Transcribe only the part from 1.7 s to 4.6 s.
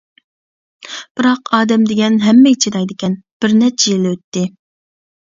دېگەن ھەممىگە چىدايدىكەن، بىر نەچچە يىل ئۆتتى.